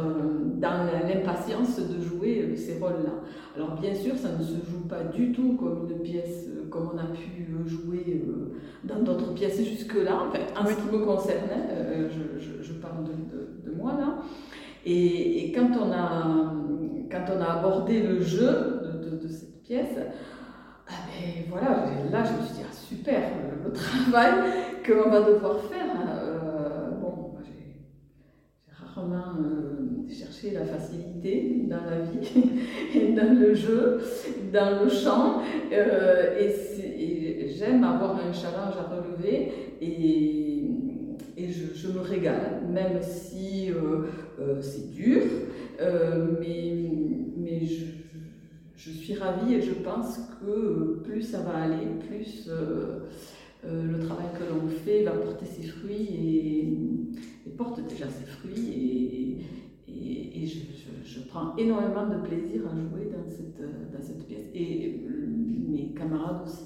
dans 0.57 0.85
l'impatience 1.07 1.79
de 1.79 2.01
jouer 2.01 2.55
ces 2.55 2.79
rôles-là. 2.79 3.11
Alors, 3.55 3.79
bien 3.79 3.93
sûr, 3.93 4.15
ça 4.17 4.29
ne 4.37 4.43
se 4.43 4.55
joue 4.69 4.87
pas 4.87 5.03
du 5.03 5.31
tout 5.31 5.57
comme 5.57 5.89
une 5.89 5.99
pièce, 5.99 6.47
comme 6.69 6.91
on 6.93 6.97
a 6.97 7.05
pu 7.13 7.49
jouer 7.65 8.23
euh, 8.25 8.53
dans 8.83 9.01
d'autres 9.01 9.33
pièces 9.33 9.63
jusque-là. 9.63 10.23
en 10.57 10.65
ce 10.65 10.73
qui 10.73 10.95
me 10.95 11.05
concernait, 11.05 11.67
euh, 11.71 12.09
je, 12.61 12.73
parle 12.73 13.03
de, 13.03 13.71
moi 13.71 13.93
là. 13.93 14.17
Et, 14.85 15.51
quand 15.53 15.69
on 15.79 15.91
a 15.91 16.53
quand 17.11 17.25
on 17.35 17.41
a 17.41 17.57
abordé 17.57 18.01
le 18.01 18.21
jeu 18.21 18.81
de, 19.21 19.27
cette 19.27 19.61
pièce, 19.63 19.97
ah 20.87 20.91
ben 21.07 21.45
voilà, 21.49 21.85
là 22.11 22.23
je 22.23 22.39
me 22.39 22.45
suis 22.45 22.55
dit, 22.55 22.61
ah, 22.63 22.73
super, 22.73 23.21
le, 23.65 23.71
travail 23.71 24.33
qu'on 24.85 25.09
va 25.09 25.21
devoir 25.21 25.59
faire. 25.61 25.85
Hein, 25.95 26.07
euh, 26.23 26.89
bon, 27.01 27.35
j'ai 27.43 27.75
euh, 29.05 30.09
cherché 30.09 30.51
la 30.51 30.65
facilité 30.65 31.65
dans 31.69 31.83
la 31.85 31.99
vie, 32.01 33.13
dans 33.15 33.39
le 33.39 33.53
jeu, 33.53 33.99
dans 34.51 34.83
le 34.83 34.89
chant, 34.89 35.41
euh, 35.71 36.37
et, 36.39 37.49
j'aime 37.57 37.83
avoir 37.83 38.15
un 38.15 38.31
challenge 38.31 38.75
à 38.77 38.95
relever, 38.95 39.51
et, 39.81 40.63
et 41.37 41.47
je, 41.49 41.87
me 41.89 41.99
régale, 41.99 42.61
même 42.69 43.01
si 43.01 43.69
c'est 44.61 44.91
dur. 44.93 45.23
Euh, 45.81 46.35
mais, 46.39 47.65
je, 48.75 48.91
suis 48.91 49.13
ravie 49.15 49.55
et 49.55 49.61
je 49.61 49.73
pense 49.73 50.19
que 50.41 50.99
plus 51.03 51.21
ça 51.21 51.39
va 51.39 51.63
aller, 51.63 51.85
plus 52.07 52.47
euh, 52.49 52.99
euh, 53.65 53.83
le 53.83 53.99
travail 53.99 54.27
que 54.37 54.51
l'on 54.51 54.67
fait 54.67 55.03
va 55.03 55.11
porter 55.11 55.45
ses 55.45 55.67
fruits 55.67 56.07
et, 56.09 57.49
porte 57.57 57.81
déjà 57.87 58.05
ses 58.05 58.25
fruits. 58.25 58.68
Je, 61.29 61.35
prends 61.35 61.55
énormément 61.57 62.07
de 62.07 62.27
plaisir 62.27 62.61
à 62.65 62.75
jouer 62.75 63.11
dans 63.11 63.29
cette, 63.29 63.61
dans 63.93 64.01
cette 64.01 64.25
pièce. 64.27 64.47
Et 64.53 65.05
mes 65.69 65.93
camarades 65.93 66.41
aussi. 66.45 66.65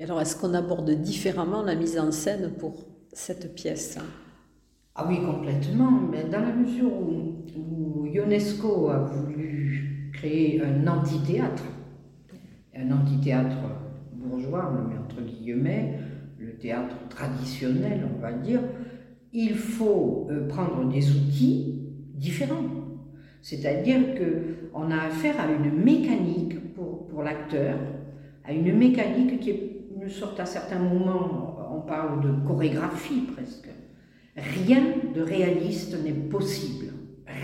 Alors, 0.00 0.20
est-ce 0.20 0.34
qu'on 0.36 0.54
aborde 0.54 0.90
différemment 1.02 1.62
la 1.62 1.74
mise 1.74 1.98
en 1.98 2.10
scène 2.10 2.52
pour 2.58 2.86
cette 3.12 3.54
pièce? 3.54 3.98
Ah 4.94 5.06
oui, 5.06 5.18
complètement, 5.24 5.90
mais 6.10 6.24
dans 6.24 6.40
la 6.40 6.52
mesure 6.52 6.90
où, 6.92 8.06
UNESCO 8.06 8.88
a 8.88 8.98
voulu 8.98 10.10
créer 10.14 10.62
un 10.62 10.86
amphithéâtre, 10.86 11.62
un 12.74 12.90
amphithéâtre 12.90 13.56
bourgeois, 14.14 14.72
on 14.72 14.82
le 14.82 14.88
met 14.88 14.98
entre 14.98 15.20
guillemets, 15.20 16.00
le 16.38 16.56
théâtre 16.56 16.96
traditionnel, 17.08 18.08
on 18.16 18.20
va 18.20 18.32
dire, 18.32 18.60
il 19.32 19.54
faut 19.54 20.26
euh, 20.30 20.48
prendre 20.48 20.88
des 20.90 21.10
outils 21.10 21.78
différents. 22.14 22.79
C'est-à-dire 23.42 24.00
qu'on 24.14 24.90
a 24.90 25.06
affaire 25.06 25.40
à 25.40 25.50
une 25.50 25.82
mécanique 25.82 26.74
pour, 26.74 27.06
pour 27.08 27.22
l'acteur, 27.22 27.76
à 28.44 28.52
une 28.52 28.76
mécanique 28.76 29.40
qui 29.40 29.50
est 29.50 29.70
une 30.00 30.08
sorte 30.08 30.40
à 30.40 30.46
certains 30.46 30.78
moments, 30.78 31.56
on 31.74 31.80
parle 31.80 32.22
de 32.22 32.46
chorégraphie 32.46 33.26
presque 33.34 33.68
Rien 34.36 34.80
de 35.14 35.22
réaliste 35.22 36.02
n'est 36.02 36.12
possible. 36.12 36.86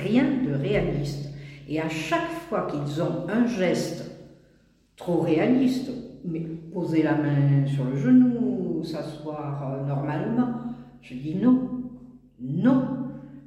Rien 0.04 0.24
de 0.46 0.54
réaliste. 0.54 1.28
Et 1.68 1.80
à 1.80 1.88
chaque 1.88 2.30
fois 2.48 2.66
qu'ils 2.70 3.02
ont 3.02 3.28
un 3.28 3.46
geste 3.46 4.10
trop 4.96 5.20
réaliste, 5.20 5.90
poser 6.72 7.02
la 7.02 7.14
main 7.14 7.66
sur 7.66 7.84
le 7.84 7.96
genou, 7.96 8.82
s'asseoir 8.84 9.72
euh, 9.72 9.86
normalement, 9.86 10.48
je 11.02 11.14
dis 11.14 11.34
non, 11.34 11.68
non, 12.40 12.82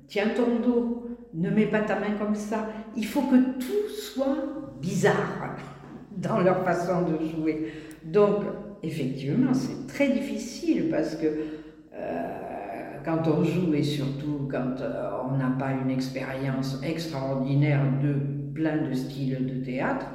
tiens 0.07 0.29
ton 0.35 0.59
dos, 0.59 0.98
ne 1.33 1.49
mets 1.49 1.67
pas 1.67 1.81
ta 1.81 1.99
main 1.99 2.11
comme 2.17 2.35
ça. 2.35 2.69
Il 2.95 3.05
faut 3.05 3.21
que 3.23 3.59
tout 3.59 3.89
soit 3.89 4.37
bizarre 4.81 5.57
dans 6.17 6.39
leur 6.39 6.63
façon 6.63 7.03
de 7.03 7.25
jouer. 7.25 7.71
Donc, 8.03 8.43
effectivement, 8.83 9.53
c'est 9.53 9.87
très 9.87 10.09
difficile 10.09 10.89
parce 10.89 11.15
que 11.15 11.27
euh, 11.93 12.49
quand 13.03 13.27
on 13.27 13.43
joue 13.43 13.73
et 13.73 13.83
surtout 13.83 14.47
quand 14.51 14.81
euh, 14.81 15.09
on 15.29 15.37
n'a 15.37 15.51
pas 15.57 15.71
une 15.71 15.89
expérience 15.89 16.79
extraordinaire 16.83 17.81
de 18.01 18.15
plein 18.53 18.77
de 18.77 18.93
styles 18.93 19.45
de 19.45 19.63
théâtre, 19.63 20.07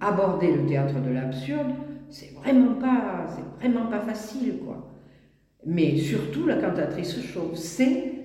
aborder 0.00 0.52
le 0.52 0.66
théâtre 0.66 1.00
de 1.00 1.10
l'absurde, 1.10 1.72
c'est 2.08 2.32
vraiment 2.34 2.74
pas, 2.74 3.26
c'est 3.28 3.60
vraiment 3.60 3.86
pas 3.86 4.00
facile, 4.00 4.58
quoi. 4.64 4.86
Mais 5.66 5.96
surtout, 5.98 6.46
la 6.46 6.56
cantatrice 6.56 7.20
chauve, 7.22 7.54
c'est 7.54 8.19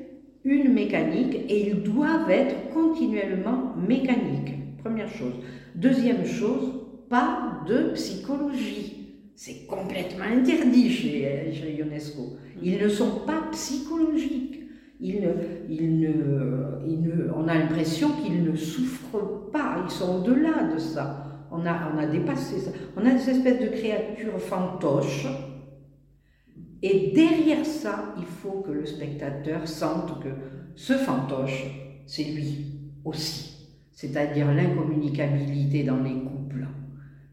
une 0.46 0.72
mécanique 0.72 1.36
et 1.50 1.70
ils 1.70 1.82
doivent 1.82 2.30
être 2.30 2.70
continuellement 2.74 3.74
mécaniques. 3.76 4.78
Première 4.84 5.10
chose. 5.10 5.34
Deuxième 5.74 6.26
chose, 6.26 6.74
pas 7.10 7.64
de 7.68 7.90
psychologie. 7.96 9.32
C'est 9.36 9.66
complètement 9.66 10.26
interdit 10.26 10.90
chez, 10.90 11.52
chez 11.52 11.82
UNESCO. 11.82 12.38
Ils 12.64 12.78
ne 12.78 12.88
sont 12.88 13.26
pas 13.26 13.42
psychologiques. 13.52 14.62
Ils 15.02 15.20
ne, 15.20 15.30
ils 15.68 16.00
ne, 16.00 17.32
on 17.36 17.48
a 17.48 17.56
l'impression 17.56 18.10
qu'ils 18.24 18.44
ne 18.44 18.56
souffrent 18.56 19.50
pas. 19.52 19.84
Ils 19.84 19.92
sont 19.92 20.20
au-delà 20.20 20.72
de 20.74 20.78
ça. 20.78 21.26
On 21.52 21.66
a, 21.66 21.92
on 21.94 21.98
a 21.98 22.06
dépassé 22.06 22.60
ça. 22.60 22.72
On 22.96 23.06
a 23.06 23.12
des 23.12 23.30
espèces 23.30 23.60
de 23.60 23.76
créatures 23.76 24.40
fantoches. 24.40 25.28
Et 26.88 27.12
derrière 27.16 27.66
ça, 27.66 28.14
il 28.16 28.26
faut 28.26 28.62
que 28.62 28.70
le 28.70 28.86
spectateur 28.86 29.68
sente 29.68 30.22
que 30.22 30.30
ce 30.76 30.94
fantoche, 30.94 31.66
c'est 32.06 32.26
lui 32.26 32.80
aussi. 33.04 33.70
C'est-à-dire 33.92 34.54
l'incommunicabilité 34.54 35.82
dans 35.84 35.98
les 36.04 36.14
couples 36.14 36.68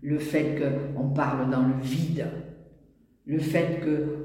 le 0.01 0.19
fait 0.19 0.59
qu'on 0.95 1.11
parle 1.11 1.51
dans 1.51 1.67
le 1.67 1.75
vide, 1.83 2.27
le 3.27 3.39
fait 3.39 3.81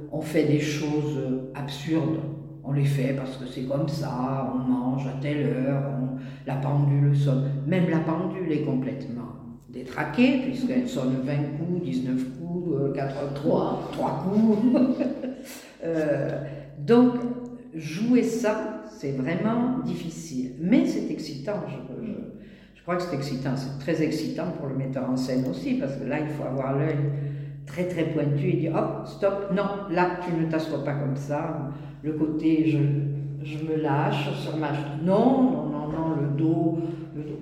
qu'on 0.09 0.21
fait 0.21 0.45
des 0.45 0.61
choses 0.61 1.19
absurdes. 1.53 2.19
On 2.63 2.71
les 2.71 2.85
fait 2.85 3.13
parce 3.13 3.35
que 3.35 3.47
c'est 3.47 3.63
comme 3.63 3.89
ça, 3.89 4.53
on 4.55 4.59
mange 4.59 5.07
à 5.07 5.21
telle 5.21 5.45
heure, 5.45 5.91
la 6.45 6.55
pendule 6.55 7.13
sonne. 7.15 7.49
Même 7.65 7.89
la 7.89 7.99
pendule 7.99 8.49
est 8.49 8.63
complètement 8.63 9.35
détraquée, 9.69 10.39
puisqu'elle 10.43 10.87
sonne 10.87 11.17
20 11.23 11.35
coups, 11.57 11.83
19 11.83 12.15
coups, 12.39 12.93
4, 12.95 13.33
3, 13.35 13.89
3 13.93 14.23
coups. 14.23 14.97
Euh, 15.83 16.43
donc, 16.79 17.15
jouer 17.73 18.23
ça, 18.23 18.83
c'est 18.89 19.11
vraiment 19.11 19.79
difficile. 19.79 20.53
Mais 20.59 20.85
c'est 20.85 21.11
excitant, 21.11 21.61
je, 22.75 22.81
crois 22.81 22.95
que 22.95 23.03
c'est 23.03 23.15
excitant. 23.15 23.55
C'est 23.55 23.79
très 23.79 24.01
excitant 24.03 24.51
pour 24.57 24.67
le 24.67 24.75
metteur 24.75 25.09
en 25.09 25.17
scène 25.17 25.45
aussi, 25.49 25.75
parce 25.75 25.95
que 25.95 26.05
là, 26.05 26.19
il 26.19 26.27
faut 26.27 26.43
avoir 26.43 26.77
l'œil 26.77 26.97
très 27.65 27.87
très 27.87 28.05
pointu 28.05 28.49
et 28.49 28.53
dire 28.53 28.75
hop, 28.75 29.07
stop, 29.07 29.51
non, 29.53 29.91
là, 29.91 30.19
tu 30.25 30.33
ne 30.33 30.49
t'assois 30.49 30.83
pas 30.83 30.93
comme 30.93 31.17
ça. 31.17 31.69
Le 32.01 32.13
côté, 32.13 32.69
je, 32.69 32.77
je 33.43 33.57
me 33.65 33.81
lâche 33.81 34.31
sur 34.41 34.55
ma... 34.57 34.71
Non, 35.03 35.41
non, 35.41 35.69
non, 35.69 35.87
non, 35.89 36.21
le 36.21 36.37
dos, 36.37 36.79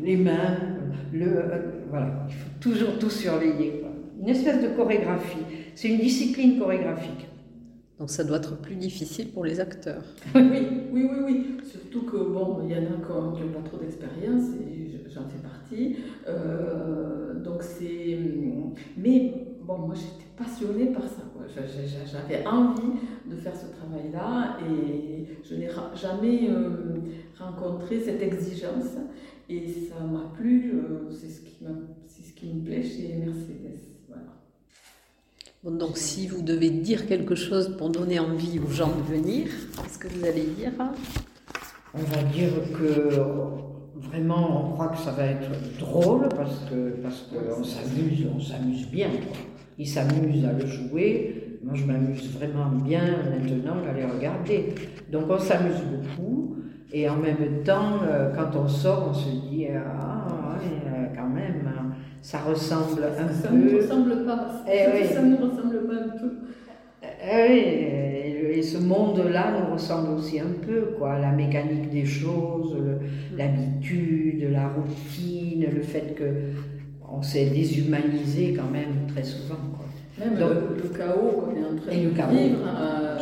les 0.03 0.17
mains, 0.17 0.57
le, 1.13 1.25
euh, 1.25 1.59
voilà, 1.89 2.25
il 2.27 2.33
faut 2.33 2.49
toujours 2.59 2.97
tout 2.99 3.09
surveiller. 3.09 3.83
Une 4.19 4.29
espèce 4.29 4.61
de 4.61 4.69
chorégraphie. 4.69 5.45
C'est 5.75 5.89
une 5.89 5.99
discipline 5.99 6.57
chorégraphique. 6.57 7.27
Donc 7.99 8.09
ça 8.09 8.23
doit 8.23 8.37
être 8.37 8.57
plus 8.57 8.75
difficile 8.75 9.29
pour 9.29 9.45
les 9.45 9.59
acteurs. 9.59 10.03
oui, 10.35 10.41
oui, 10.91 11.09
oui, 11.09 11.17
oui. 11.25 11.57
Surtout 11.63 12.01
que 12.03 12.17
bon, 12.17 12.61
il 12.65 12.71
y 12.71 12.75
en 12.75 12.83
a 12.83 13.35
qui 13.35 13.41
n'ont 13.41 13.61
pas 13.61 13.69
trop 13.69 13.77
d'expérience 13.77 14.49
et 14.59 15.09
j'en 15.09 15.27
fais 15.29 15.41
partie. 15.41 15.95
Euh, 16.27 17.35
donc 17.41 17.63
c'est, 17.63 18.19
mais 18.97 19.33
bon, 19.61 19.77
moi 19.77 19.95
j'étais 19.95 20.29
passionnée 20.37 20.87
par 20.87 21.03
ça. 21.03 21.23
J'avais 21.55 22.45
envie 22.45 22.99
de 23.29 23.35
faire 23.37 23.55
ce 23.55 23.67
travail-là 23.67 24.57
et 24.69 25.25
je 25.43 25.55
n'ai 25.55 25.69
jamais 25.95 26.49
euh, 26.49 26.97
rencontré 27.39 28.01
cette 28.01 28.21
exigence 28.21 28.97
et 29.47 29.67
ça 29.67 30.03
m'a 30.03 30.33
plu. 30.35 30.73
Euh, 30.73 31.09
c'est 31.11 31.29
ce 31.29 31.41
qui 31.41 31.55
ce 32.21 32.33
qui 32.33 32.53
me 32.53 32.65
plaît 32.65 32.83
chez 32.83 33.15
Mercedes. 33.15 33.94
Donc 35.71 35.97
si 35.97 36.27
vous 36.27 36.43
devez 36.43 36.69
dire 36.69 37.07
quelque 37.07 37.33
chose 37.33 37.75
pour 37.75 37.89
donner 37.89 38.19
envie 38.19 38.59
aux 38.59 38.69
gens 38.69 38.91
de 38.95 39.01
venir, 39.01 39.47
qu'est-ce 39.81 39.97
que 39.97 40.07
vous 40.07 40.23
allez 40.23 40.43
dire 40.43 40.71
On 41.95 42.03
va 42.03 42.21
dire 42.21 42.51
que 42.77 43.09
vraiment 43.95 44.67
on 44.67 44.73
croit 44.73 44.89
que 44.89 44.99
ça 44.99 45.11
va 45.11 45.25
être 45.25 45.49
drôle 45.79 46.29
parce 46.29 46.59
que 46.69 47.01
parce 47.01 47.23
qu'on 47.31 47.63
s'amuse, 47.63 48.27
on 48.35 48.39
s'amuse 48.39 48.87
bien. 48.89 49.09
Ils 49.79 49.87
s'amusent 49.87 50.45
à 50.45 50.53
le 50.53 50.67
jouer. 50.67 51.59
Moi, 51.63 51.73
je 51.73 51.83
m'amuse 51.83 52.31
vraiment 52.37 52.67
bien 52.67 53.01
maintenant 53.27 53.77
à 53.89 53.93
les 53.93 54.05
regarder. 54.05 54.75
Donc, 55.11 55.23
on 55.29 55.39
s'amuse 55.39 55.81
beaucoup. 55.81 56.57
Et 56.93 57.09
en 57.09 57.17
même 57.17 57.63
temps, 57.65 58.03
euh, 58.07 58.31
quand 58.35 58.55
on 58.55 58.67
sort, 58.67 59.07
on 59.09 59.13
se 59.13 59.29
dit 59.29 59.65
Ah, 59.75 60.57
ouais, 60.59 61.11
quand 61.15 61.27
même, 61.27 61.67
ça 62.25 62.39
ressemble 62.39 63.03
un 63.03 63.31
ça 63.31 63.49
peu. 63.49 63.51
Ça 63.51 63.51
ne 63.51 63.75
ressemble 63.77 64.25
pas. 64.25 64.63
Eh 64.67 65.05
ça 65.05 65.21
ne 65.21 65.35
ressemble 65.35 65.85
pas 65.85 65.93
un 65.93 66.17
peu. 66.17 66.31
Eh 67.03 67.49
oui, 67.49 68.57
et, 68.57 68.61
ce 68.63 68.79
monde-là 68.79 69.53
nous 69.59 69.73
ressemble 69.73 70.09
aussi 70.17 70.39
un 70.39 70.55
peu, 70.65 70.95
quoi. 70.97 71.19
La 71.19 71.31
mécanique 71.31 71.91
des 71.91 72.05
choses, 72.05 72.75
l'habitude, 73.37 74.49
la 74.51 74.69
routine, 74.69 75.67
le 75.71 75.81
fait 75.81 76.15
que 76.15 76.25
on 77.07 77.21
s'est 77.21 77.45
déshumanisé 77.45 78.55
quand 78.57 78.71
même 78.71 79.05
très 79.07 79.23
souvent. 79.23 79.59
Quoi. 79.77 79.85
Même 80.17 80.39
Donc, 80.39 80.81
le, 80.81 80.97
chaos 80.97 81.31
qu'on 81.31 81.55
est 81.55 81.63
en 81.63 81.75
train 81.75 81.95
de 81.95 82.09
chaos, 82.09 82.31
vivre. 82.31 82.57
Euh, 82.65 83.17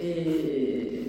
et 0.00 1.02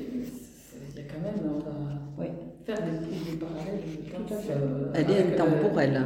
il 0.90 0.98
y 0.98 1.00
a 1.00 1.08
quand 1.08 1.22
même, 1.22 1.52
on 1.54 1.60
va 1.60 2.26
faire 2.66 2.78
des, 2.84 3.32
des 3.32 3.38
parallèles. 3.38 3.80
Tout 4.12 4.34
à 4.34 4.38
fait. 4.38 4.54
Euh, 4.54 4.92
elle 4.96 5.12
est 5.12 5.34
intemporelle. 5.34 6.02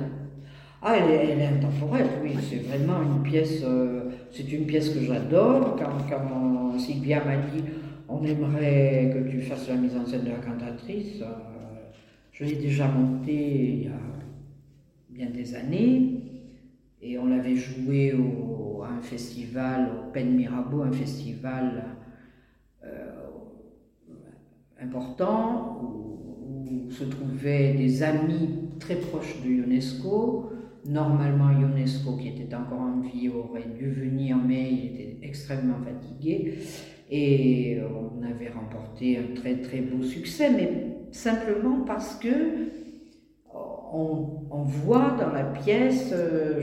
Ah, 0.82 0.96
elle 0.98 1.12
est, 1.12 1.28
elle 1.32 1.56
intemporelle, 1.58 2.08
oui. 2.24 2.36
C'est 2.50 2.64
vraiment 2.68 3.02
une 3.02 3.24
pièce. 3.24 3.62
Euh, 3.64 4.10
c'est 4.32 4.52
une 4.52 4.66
pièce 4.66 4.90
que 4.90 5.02
j'adore. 5.02 5.76
Quand, 5.78 6.10
quand 6.10 6.78
Sylvia 6.80 7.24
m'a 7.24 7.38
dit, 7.38 7.64
on 8.08 8.24
aimerait 8.24 9.12
que 9.14 9.30
tu 9.30 9.42
fasses 9.42 9.68
la 9.68 9.76
mise 9.76 9.96
en 9.96 10.06
scène 10.06 10.24
de 10.24 10.30
la 10.30 10.38
cantatrice. 10.38 11.22
je 12.32 12.44
l'ai 12.46 12.56
déjà 12.56 12.88
montée 12.88 13.72
il 13.72 13.84
y 13.84 13.88
a 13.88 14.00
bien 15.10 15.30
des 15.30 15.56
années. 15.56 16.20
Et 17.02 17.18
on 17.18 17.28
l'avait 17.28 17.56
joué 17.56 18.14
au, 18.14 18.84
à 18.84 18.90
un 18.90 19.02
festival, 19.02 19.90
au 20.00 20.12
Pen 20.12 20.36
Mirabeau, 20.36 20.82
un 20.82 20.92
festival 20.92 21.84
euh, 22.84 23.12
important 24.82 25.82
où, 25.82 26.06
se 26.90 27.04
trouvaient 27.04 27.74
des 27.74 28.02
amis 28.02 28.50
très 28.80 28.96
proches 28.96 29.40
de 29.44 29.50
UNESCO. 29.50 30.52
Normalement, 30.86 31.50
UNESCO, 31.52 32.18
qui 32.18 32.30
était 32.30 32.56
encore 32.56 32.82
en 32.82 33.02
vie, 33.02 33.30
aurait 33.30 33.68
dû 33.78 33.90
venir, 33.92 34.38
mais 34.38 34.72
il 34.72 34.86
était 34.86 35.28
extrêmement 35.28 35.80
fatigué. 35.84 36.60
Et 37.12 37.80
on 37.82 38.24
avait 38.24 38.50
remporté 38.50 39.18
un 39.18 39.34
très 39.34 39.58
très 39.58 39.82
beau 39.82 40.04
succès, 40.04 40.52
mais 40.52 40.98
simplement 41.12 41.82
parce 41.82 42.16
que 42.16 42.70
on, 43.92 44.64
voit 44.64 45.16
dans 45.20 45.32
la 45.32 45.44
pièce, 45.44 46.12
euh, 46.14 46.62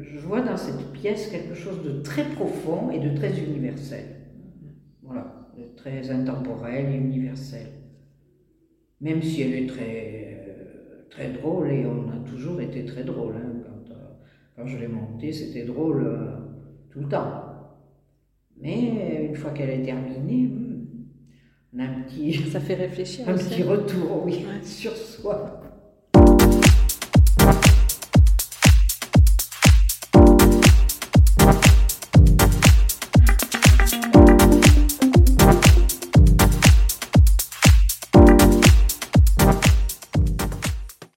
je, 0.00 0.18
vois 0.18 0.40
dans 0.40 0.56
cette 0.56 0.92
pièce 0.92 1.28
quelque 1.28 1.54
chose 1.54 1.82
de 1.82 2.00
très 2.02 2.24
profond 2.24 2.90
et 2.90 2.98
de 2.98 3.14
très 3.16 3.38
universel. 3.38 4.04
Voilà, 5.02 5.48
de 5.56 5.64
très 5.76 6.10
intemporel 6.10 6.92
et 6.92 6.96
universel. 6.96 7.66
Même 9.00 9.22
si 9.22 9.42
elle 9.42 9.54
est 9.54 9.66
très, 9.66 10.39
euh, 10.39 10.39
très 11.10 11.30
drôle, 11.30 11.70
et 11.70 11.84
on 11.86 12.08
a 12.10 12.28
toujours 12.28 12.60
été 12.60 12.84
très 12.84 13.04
drôle. 13.04 13.34
Hein, 13.36 13.62
quand, 13.64 13.92
euh, 13.92 13.98
quand, 14.56 14.66
je 14.66 14.78
l'ai 14.78 14.88
montée, 14.88 15.32
c'était 15.32 15.64
drôle 15.64 16.06
tout 16.90 17.00
le 17.00 17.08
temps. 17.08 17.44
Mais 18.60 19.26
une 19.28 19.36
fois 19.36 19.50
qu'elle 19.50 19.70
est 19.70 19.82
terminée, 19.82 20.48
hmm, 20.48 20.70
on 21.74 21.78
a 21.78 21.84
un 21.84 22.02
petit. 22.02 22.32
Ça 22.50 22.60
fait 22.60 22.74
réfléchir. 22.74 23.28
Un 23.28 23.34
petit 23.34 23.62
retour, 23.62 24.24
oui, 24.24 24.44
sur 24.62 24.96
soi. 24.96 25.59